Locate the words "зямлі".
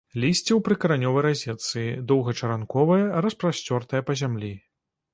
4.27-4.55